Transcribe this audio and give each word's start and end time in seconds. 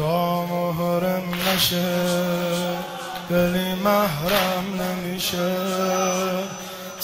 تا 0.00 0.46
محرم 0.46 1.22
نشه 1.48 1.96
دلی 3.30 3.74
محرم 3.84 4.64
نمیشه. 4.80 5.56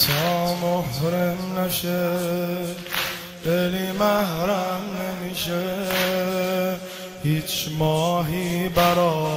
تا 0.07 0.55
محرم 0.55 1.59
نشه 1.59 2.09
دلی 3.45 3.91
محرم 3.91 4.81
نمیشه. 5.01 5.63
هیچ 7.23 7.69
ماهی 7.77 8.69
برا 8.69 9.27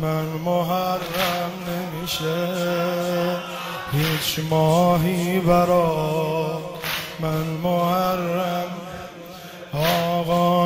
من 0.00 0.24
محرم 0.44 1.52
نمیشه. 1.68 2.48
هیچ 3.92 4.40
ماهی 4.50 5.40
برا 5.40 6.62
من 7.20 7.44
محرم 7.62 7.81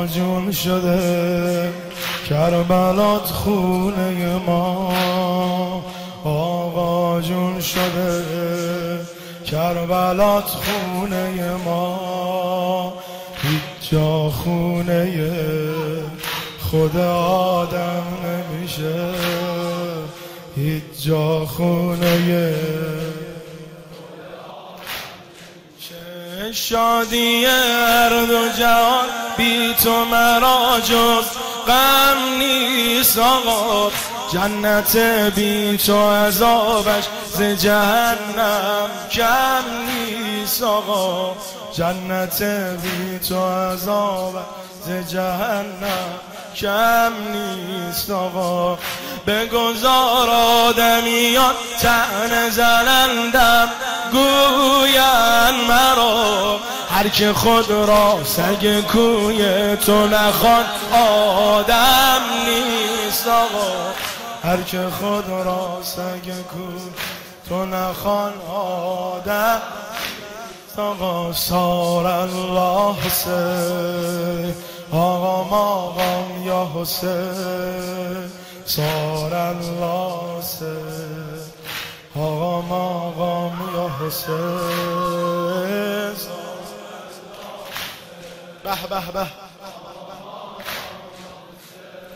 جون 0.07 0.51
شده 0.51 1.73
کربلات 2.29 3.25
خونه 3.25 4.37
ما. 4.45 4.93
آقا 6.23 7.21
جون 7.21 7.61
شده 7.61 8.25
کربلات 9.45 10.43
خونه 10.43 11.55
ما. 11.65 12.93
هیچ 13.41 13.91
جا 13.91 14.29
خونه 14.29 15.31
خود 16.59 16.97
آدم 16.97 18.03
نمیشه. 18.25 19.13
هیچ 20.55 20.83
جا 21.05 21.45
خونه 21.45 22.17
شادی 26.53 27.45
هر 27.45 28.09
دو 28.09 28.49
جهان. 28.59 29.26
بی 29.37 29.75
تو 29.83 30.05
مرا 30.05 30.79
جز 30.79 31.25
غم 31.67 32.37
نیست 32.39 33.17
آقا. 33.17 33.91
جنت 34.33 34.97
بی 35.35 35.77
تو 35.77 36.09
عذابش 36.09 37.03
ز 37.33 37.41
جهنم 37.41 38.89
کم 39.11 39.63
نیست 39.87 40.63
آقا. 40.63 41.35
جنت 41.73 42.43
بی 42.81 43.19
تو 43.19 43.49
عذابش 43.49 44.45
ز 44.85 45.11
جهنم 45.11 46.19
کم 46.55 47.13
نیست 47.33 48.11
آقا. 48.11 48.77
گذار 49.53 50.29
آدمیان 50.29 51.53
تن 51.81 52.49
زنندم 52.49 53.69
گوین 54.11 55.67
مرا 55.67 56.59
هر 56.97 57.07
که 57.07 57.33
خود 57.33 57.71
را 57.71 58.23
سگ 58.23 58.81
کوی 58.81 59.75
تو 59.75 60.07
نخوان 60.07 60.65
آدم 60.93 62.21
نیست 62.45 63.27
آقا. 63.27 63.91
هر 64.43 64.61
که 64.61 64.89
خود 64.89 65.29
را 65.29 65.79
سگ 65.83 66.31
کوی 66.51 66.81
تو 67.49 67.65
نخوان 67.65 68.33
آدم 68.55 69.61
آقا. 70.77 71.33
سار 71.33 72.05
الله 72.05 72.93
حسین 72.93 74.53
آقا 74.91 75.43
ماقام 75.43 76.43
یا 76.45 76.71
حسین. 76.75 78.31
سار 78.65 79.33
الله 79.33 80.39
حسین 80.39 81.41
آقا 82.15 82.61
ماقام 82.61 83.59
یا 83.75 84.07
حسین. 84.07 85.36
به 88.67 88.87
به 88.89 89.11
به. 89.11 89.27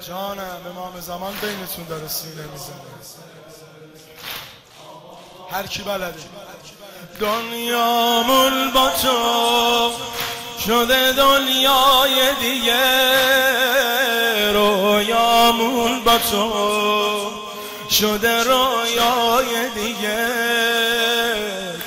جانم 0.07 0.61
امام 0.69 0.99
زمان 0.99 1.33
بینتون 1.33 1.85
داره 1.89 2.07
سینه 2.07 2.43
می‌زنه. 2.51 2.75
هر 5.51 5.67
کی 5.67 5.81
بلده. 5.81 6.13
دنیامون 7.19 8.71
با 8.71 8.89
تو 8.89 9.91
شده 10.65 11.11
دنیای 11.11 12.35
دیگه. 12.41 12.81
رویامون 14.51 16.03
با 16.03 16.17
تو 16.17 17.31
شده 17.89 18.43
رویای 18.43 19.69
دیگه. 19.75 20.27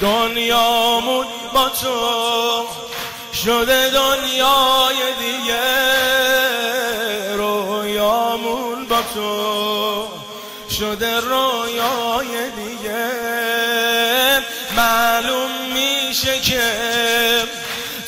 دنیامون 0.01 1.27
با 1.55 1.69
تو 1.69 2.67
شده 3.45 3.91
دنیای 3.91 4.97
دیگه 5.19 5.65
رویامون 7.37 8.87
با 8.89 9.03
تو. 9.15 10.09
شده 10.71 11.21
رویای 11.21 12.51
دیگه 12.57 13.07
معلوم 14.77 15.51
میشه 15.75 16.41
که 16.41 16.73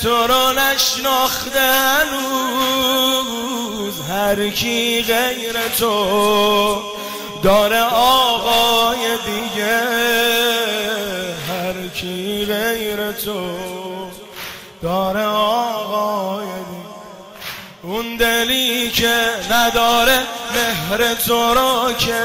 تو 0.02 0.26
رو 0.26 0.52
نشناخته 0.52 1.60
هنوز. 1.60 2.80
هر 4.10 4.48
کی 4.48 5.02
غیر 5.02 5.68
تو 5.78 6.82
داره 7.42 7.82
آقای 7.82 9.18
دیگه. 9.26 9.80
هر 11.48 11.88
کی 11.94 12.44
غیر 12.44 13.12
تو 13.12 13.65
اون 17.82 18.16
دلی 18.16 18.90
که 18.90 19.20
نداره 19.50 20.18
مهر 20.54 21.14
تو 21.14 21.54
رو 21.54 21.92
که 21.92 22.20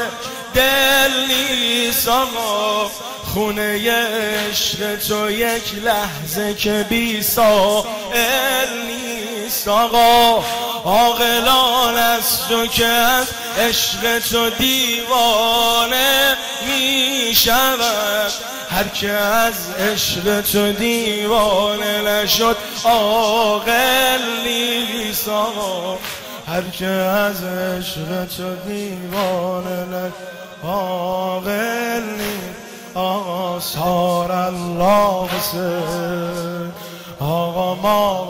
دل 0.54 1.10
نیست 1.28 2.08
آقا. 2.08 2.90
خونه 3.34 3.90
عشق 3.90 4.96
تو 5.08 5.30
یک 5.30 5.74
لحظه 5.84 6.54
که 6.54 6.86
بی 6.88 7.22
سائل 7.22 8.68
نیست 8.86 9.68
آقا. 9.68 10.44
عاقلان 10.84 11.96
از 11.96 12.48
تو 12.48 12.66
که 12.66 12.86
از 12.86 13.26
عشق 13.58 14.18
تو 14.18 14.50
دیوانه 14.50 16.36
می 16.66 17.34
شود 17.34 18.51
هر 18.72 18.88
که 18.88 19.10
از 19.10 19.70
عشق 19.78 20.40
تو 20.40 20.72
دیوانه 20.72 22.02
نشد 22.02 22.56
عاقل 22.84 24.22
نیست 24.44 25.28
آقا. 25.28 25.98
هر 26.46 26.62
که 26.62 26.86
از 26.86 27.44
عشق 27.44 28.24
تو 28.24 28.54
دیوانه 28.66 29.84
نشد 29.84 30.12
عاقل 30.64 32.02
نیست. 32.02 32.62
آقا 32.94 33.60
سار 33.60 34.32
الله 34.32 35.28
حسین. 35.28 36.72
آقا 37.20 37.74
ما 37.74 38.28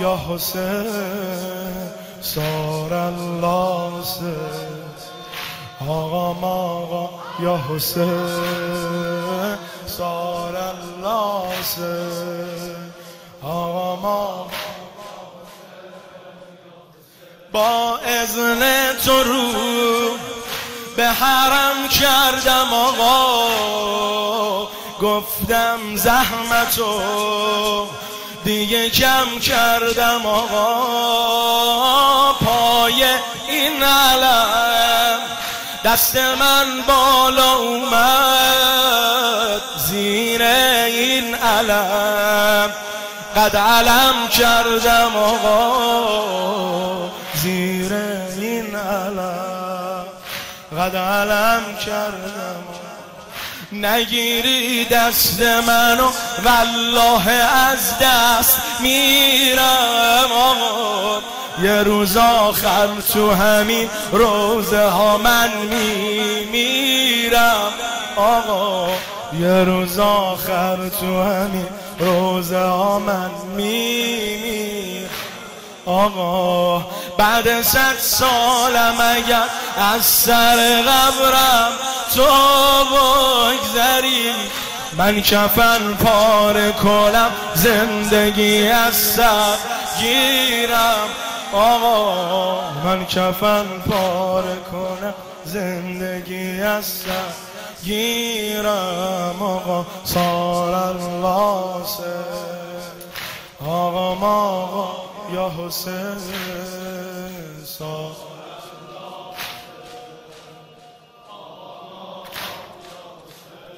یا 0.00 0.20
حسین. 0.28 0.86
سار 2.20 2.94
الله 2.94 4.00
حسین. 4.00 4.34
آقا 5.88 6.32
ما 6.32 7.10
یا 7.40 7.60
حسین. 7.68 8.99
الله 10.02 11.46
حسین 11.58 12.92
آقا 13.42 13.96
ما 13.96 14.46
با 17.52 17.98
اذن 17.98 18.92
تو 19.04 19.22
رو 19.22 19.52
به 20.96 21.06
حرم 21.06 21.88
کردم 21.88 22.74
آقا. 22.74 23.50
گفتم 25.00 25.78
زحمتو 25.96 27.00
دیگه 28.44 28.90
کم 28.90 29.38
کردم 29.38 30.26
آقا. 30.26 30.70
پای 32.32 33.04
این 33.48 33.82
علم 33.82 34.89
دست 35.84 36.16
من 36.16 36.82
بالا 36.88 37.54
اومد 37.54 38.80
زیر 39.88 40.42
این 40.42 41.34
علم. 41.34 42.70
قد 43.36 43.56
علم 43.56 44.28
کردم 44.28 45.16
آقا 45.16 47.10
زیر 47.34 47.92
این 48.38 48.76
علم. 48.76 50.04
قد 50.78 50.96
علم 50.96 51.62
کردم. 51.86 52.64
نگیری 53.72 54.84
دست 54.84 55.42
منو 55.42 56.10
والله 56.44 57.28
از 57.30 57.98
دست 58.00 58.60
میرم 58.80 60.32
آقا. 60.32 61.39
یه 61.62 61.82
روز 61.82 62.16
آخر 62.16 62.88
تو 63.12 63.30
همین 63.30 63.88
روزه 64.12 64.84
ها 64.84 65.18
من 65.18 65.50
میمیرم. 65.70 67.72
آقا 68.16 68.88
یه 69.40 69.64
روز 69.64 69.98
آخر 69.98 70.76
تو 71.00 71.22
همین 71.22 71.68
روزه 71.98 72.58
ها 72.58 72.98
من 72.98 73.30
میمیرم. 73.56 75.10
آقا 75.86 76.78
بعد 77.18 77.62
صد 77.62 77.98
سالم 77.98 78.94
اگر 79.00 79.42
از 79.94 80.04
سر 80.04 80.82
قبرم 80.82 81.72
تو 82.14 82.24
بگذری. 82.84 84.32
من 84.96 85.20
کفن 85.20 85.94
پاره 85.94 86.72
کنم 86.72 87.30
زندگی 87.54 88.68
از 88.68 88.96
سر 88.96 89.56
گیرم. 89.98 91.08
آقا 91.52 92.70
من 92.84 93.06
کفن 93.06 93.66
پاره 93.90 94.56
کنم 94.72 95.14
زندگی 95.44 96.60
از 96.60 96.84
سر 96.84 97.32
گیرم 97.84 99.42
آقا 99.42 99.86
سال 100.04 100.74
الله 100.74 101.84
آقا 103.66 104.26
آقا 104.26 104.88
یا 105.34 105.50
حسین 105.58 106.18
سال. 107.64 108.12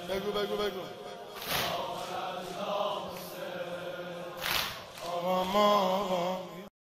بگو 0.08 0.30
بگو 0.32 0.56
بگو. 0.56 0.80
آقا 5.24 6.21